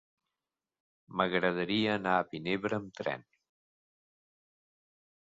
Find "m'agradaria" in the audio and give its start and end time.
1.19-1.93